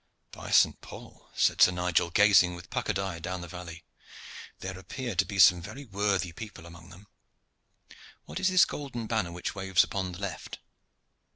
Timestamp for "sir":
1.61-1.69